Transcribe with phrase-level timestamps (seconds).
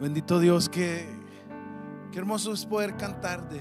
[0.00, 1.06] Bendito Dios, que
[2.10, 3.60] qué hermoso es poder cantar de,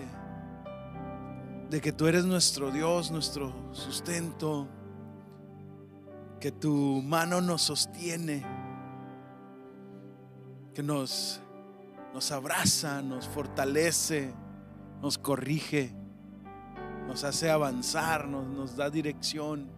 [1.70, 4.66] de que tú eres nuestro Dios, nuestro sustento,
[6.40, 8.46] que tu mano nos sostiene,
[10.74, 11.42] que nos,
[12.14, 14.34] nos abraza, nos fortalece,
[15.02, 15.94] nos corrige,
[17.06, 19.70] nos hace avanzar, nos, nos da dirección.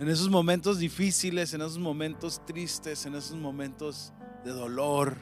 [0.00, 4.12] En esos momentos difíciles, en esos momentos tristes, en esos momentos
[4.46, 5.16] de dolor,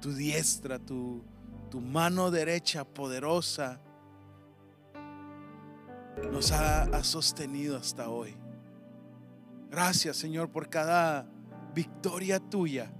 [0.00, 1.24] tu diestra, tu,
[1.70, 3.80] tu mano derecha poderosa
[6.30, 8.36] nos ha, ha sostenido hasta hoy.
[9.70, 11.28] Gracias Señor por cada
[11.74, 12.92] victoria tuya,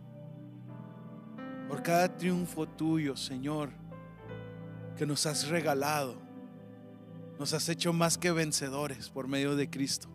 [1.68, 3.70] por cada triunfo tuyo, Señor,
[4.96, 6.16] que nos has regalado.
[7.38, 10.08] Nos has hecho más que vencedores por medio de Cristo.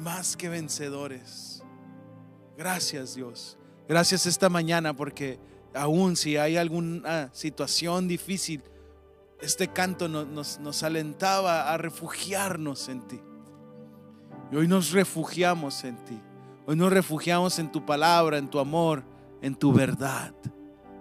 [0.00, 1.62] Más que vencedores.
[2.56, 3.59] Gracias Dios.
[3.90, 5.40] Gracias esta mañana porque
[5.74, 8.62] aún si hay alguna situación difícil,
[9.40, 13.20] este canto nos, nos, alentaba a refugiarnos en ti.
[14.52, 16.20] Y hoy nos refugiamos en ti.
[16.66, 19.02] Hoy nos refugiamos en tu palabra, en tu amor,
[19.42, 20.34] en tu verdad.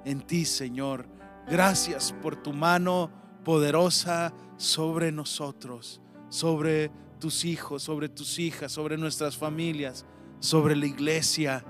[0.03, 1.05] En ti, Señor.
[1.47, 3.11] Gracias por tu mano
[3.45, 10.07] poderosa sobre nosotros, sobre tus hijos, sobre tus hijas, sobre nuestras familias,
[10.39, 11.63] sobre la iglesia.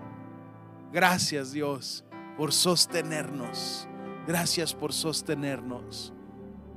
[0.92, 2.04] Gracias Dios
[2.38, 3.88] por sostenernos.
[4.26, 6.14] Gracias por sostenernos.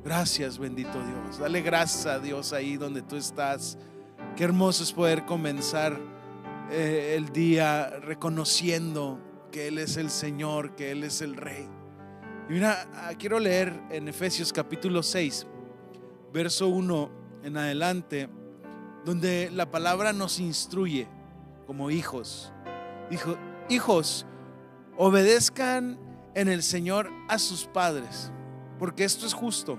[0.04, 1.38] Gracias bendito Dios.
[1.38, 3.78] Dale gracias a Dios ahí donde tú estás.
[4.36, 5.98] Qué hermoso es poder comenzar
[6.70, 9.18] eh, el día reconociendo
[9.50, 11.68] que Él es el Señor, que Él es el Rey.
[12.48, 15.46] Y mira, ah, quiero leer en Efesios capítulo 6,
[16.32, 17.10] verso 1
[17.44, 18.28] en adelante,
[19.04, 21.06] donde la palabra nos instruye
[21.66, 22.52] como hijos.
[23.10, 23.36] Dijo,
[23.68, 24.26] hijos,
[24.96, 25.98] obedezcan
[26.34, 28.32] en el Señor a sus padres,
[28.78, 29.78] porque esto es justo.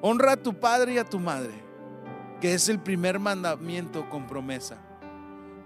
[0.00, 1.52] Honra a tu padre y a tu madre,
[2.40, 4.78] que es el primer mandamiento con promesa,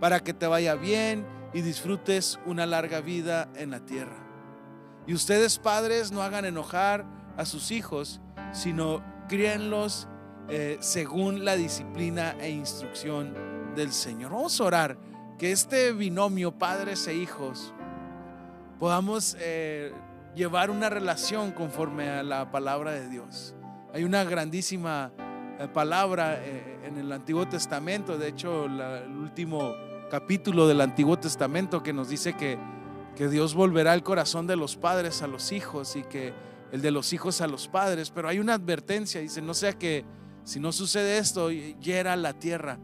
[0.01, 4.27] para que te vaya bien y disfrutes una larga vida en la tierra.
[5.07, 8.21] Y ustedes padres no hagan enojar a sus hijos,
[8.53, 10.09] sino críenlos
[10.49, 13.35] eh, según la disciplina e instrucción
[13.75, 14.33] del Señor.
[14.33, 14.99] Vamos a orar
[15.39, 17.75] que este binomio padres e hijos
[18.79, 19.93] podamos eh,
[20.35, 23.55] llevar una relación conforme a la palabra de Dios.
[23.93, 25.13] Hay una grandísima
[25.59, 29.75] eh, palabra en el Antiguo Testamento, de hecho el último
[30.11, 32.59] capítulo del Antiguo Testamento que nos dice que,
[33.17, 36.33] que Dios volverá el corazón de los padres a los hijos y que
[36.73, 40.05] el de los hijos a los padres, pero hay una advertencia, dice, no sea que
[40.45, 42.79] si no sucede esto, hiera la tierra,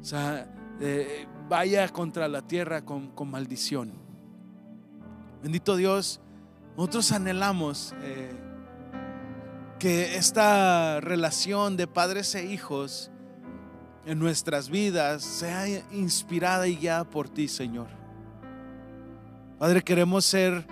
[0.00, 0.46] o sea,
[0.80, 3.92] eh, vaya contra la tierra con, con, maldición.
[5.42, 6.20] Bendito Dios,
[6.76, 8.30] nosotros anhelamos eh,
[9.80, 13.10] que esta relación de padres e hijos
[14.06, 17.88] en nuestras vidas sea inspirada y guiada por ti, Señor.
[19.58, 20.64] Padre, queremos ser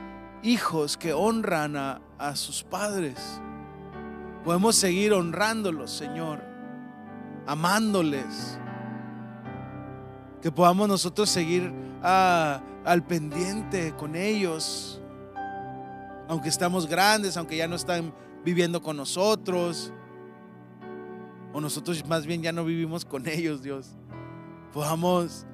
[0.45, 3.19] hijos que honran a, a sus padres.
[4.45, 6.41] Podemos seguir honrándolos, Señor,
[7.49, 8.61] amándoles.
[10.43, 11.73] Que podamos nosotros seguir
[12.03, 15.01] a, al pendiente con ellos,
[16.29, 18.13] aunque estamos grandes, aunque ya no están
[18.45, 19.93] viviendo con nosotros
[21.53, 23.97] o nosotros más bien ya no vivimos con ellos, Dios,
[24.73, 25.47] podamos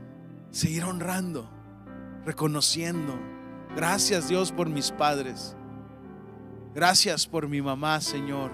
[0.51, 1.49] seguir honrando,
[2.25, 3.15] reconociendo.
[3.77, 5.57] Gracias Dios por mis padres.
[6.75, 8.51] Gracias por mi mamá, Señor.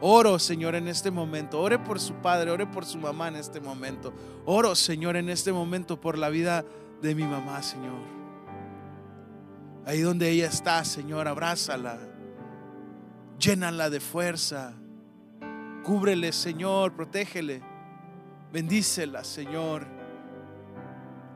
[0.00, 1.60] Oro, Señor, en este momento.
[1.60, 4.12] Ore por su padre, ore por su mamá en este momento.
[4.46, 6.64] Oro, Señor, en este momento por la vida
[7.02, 8.00] de mi mamá, Señor.
[9.84, 11.98] Ahí donde ella está, Señor, abrázala.
[13.38, 14.74] Llénala de fuerza.
[15.82, 17.62] Cúbrele, Señor, protégele.
[18.52, 19.86] Bendícela, Señor.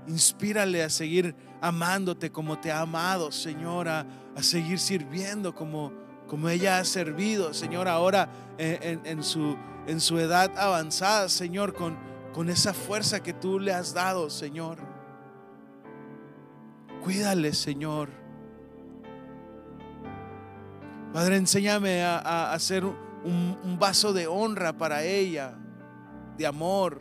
[0.06, 4.06] Inspírale a seguir amándote como te ha amado, Señor, a,
[4.40, 5.92] seguir sirviendo como,
[6.34, 8.28] como ella ha servido, Señor, ahora
[8.58, 11.96] en, su, en su edad avanzada, Señor, con,
[12.32, 14.78] con esa fuerza que tú le has dado, Señor.
[17.04, 18.08] Cuídale, Señor.
[21.12, 25.54] Padre, enséñame a, a, a ser un, vaso de honra para ella,
[26.36, 27.00] de amor.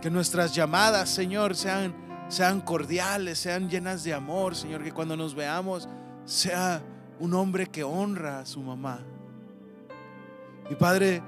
[0.00, 1.94] Que nuestras llamadas, Señor, sean,
[2.28, 4.82] sean cordiales, sean llenas de amor, Señor.
[4.82, 5.86] Que cuando nos veamos
[6.24, 6.82] sea
[7.18, 9.00] un hombre que honra a su mamá.
[10.70, 11.22] Y Padre,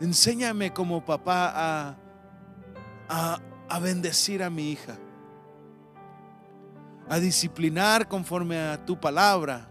[0.00, 1.96] enséñame como papá a,
[3.08, 4.96] a, a bendecir a mi hija.
[7.10, 9.68] a disciplinar conforme a tu palabra,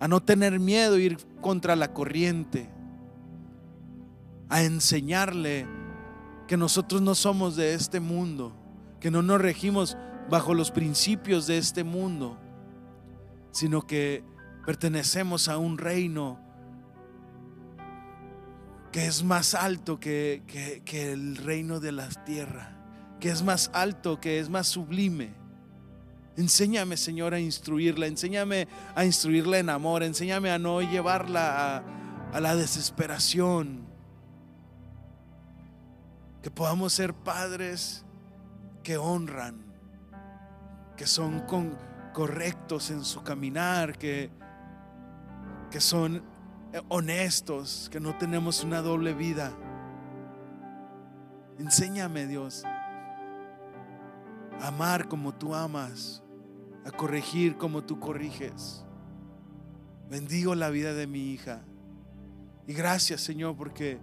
[0.00, 2.68] a no tener miedo, ir contra la corriente,
[4.48, 5.68] a enseñarle
[6.48, 8.52] que nosotros no somos de este mundo,
[8.98, 9.96] que no nos regimos
[10.28, 12.36] bajo los principios de este mundo,
[13.50, 14.22] sino que
[14.64, 16.38] pertenecemos a un reino
[18.92, 20.42] que es más alto que,
[20.84, 22.76] que, el reino de la tierra,
[23.20, 25.34] que es más alto, que es más sublime.
[26.36, 31.84] Enséñame, Señor, a instruirla, enséñame a instruirla en amor, enséñame a no llevarla a,
[32.32, 33.86] a la desesperación.
[36.42, 38.04] Que podamos ser padres
[38.82, 39.56] que honran,
[40.96, 41.76] que son con,
[42.18, 44.28] correctos en su caminar, que,
[45.70, 46.16] que son
[46.72, 49.52] eh, honestos, que no tenemos una doble vida.
[51.60, 56.24] Enséñame, Dios, a amar como tú amas,
[56.84, 58.84] a corregir como tú corriges.
[60.10, 61.62] Bendigo la vida de mi hija.
[62.66, 64.00] Y gracias, Señor, porque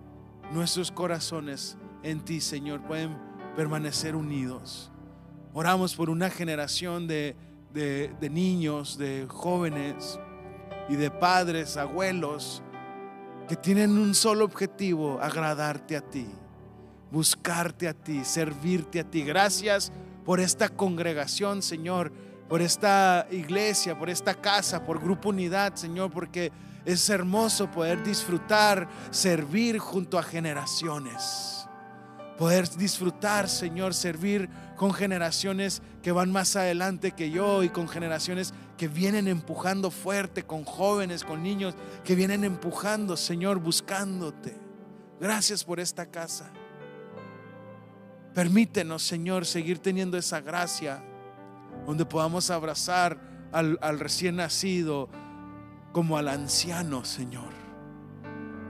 [0.53, 3.17] nuestros corazones en ti, Señor, pueden
[3.57, 4.89] permanecer unidos.
[5.53, 7.09] Oramos por una generación
[7.75, 10.19] de, niños, de jóvenes,
[10.87, 12.61] y de padres, abuelos,
[13.47, 16.27] que tienen un solo objetivo, agradarte a ti,
[17.11, 19.23] buscarte a ti, servirte a ti.
[19.23, 19.91] Gracias
[20.23, 22.11] por esta congregación, Señor,
[22.47, 26.51] por esta iglesia, por esta casa, por Grupo Unidad, Señor, porque
[26.85, 31.54] es hermoso poder disfrutar, servir junto a generaciones.
[32.37, 38.53] Poder disfrutar, Señor, servir con generaciones que van más adelante que yo y con generaciones
[38.77, 44.57] que vienen empujando fuerte, con jóvenes, con niños, que vienen empujando, Señor, buscándote.
[45.19, 46.51] Gracias por esta casa.
[48.33, 51.01] Permítenos, Señor, seguir teniendo esa gracia
[51.85, 53.17] donde podamos abrazar
[53.53, 55.07] al, al recién nacido
[55.93, 57.64] como al anciano, Señor.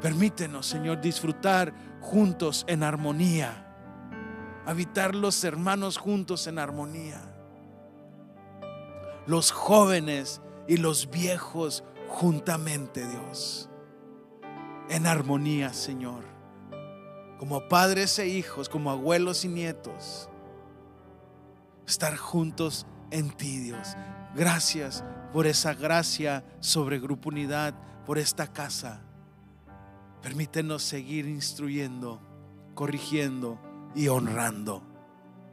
[0.06, 3.66] Permítenos, Señor, disfrutar juntos en armonía.
[4.68, 7.20] Habitar los hermanos juntos en armonía.
[9.26, 13.68] Los jóvenes y los viejos juntamente, Dios.
[14.92, 16.24] En armonía, Señor.
[17.40, 20.30] Como padres e hijos, como abuelos y nietos.
[21.88, 23.98] Estar juntos en ti, Dios.
[24.36, 25.04] Gracias
[25.34, 27.74] por esa gracia sobre Grupo Unidad,
[28.06, 29.05] por esta casa
[30.26, 32.20] Permítenos seguir instruyendo,
[32.74, 33.60] corrigiendo
[33.94, 34.82] y honrando.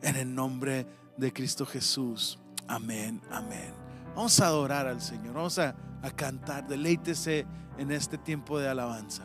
[0.00, 0.86] En el nombre
[1.18, 2.38] de Cristo Jesús.
[2.68, 3.74] Amén, amén.
[4.16, 6.66] Vamos a adorar al Señor, vamos a, a cantar.
[6.66, 7.44] Deleítese
[7.76, 9.24] en este tiempo de alabanza.